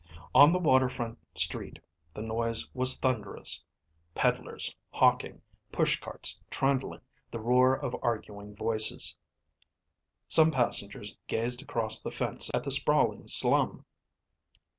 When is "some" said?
10.27-10.49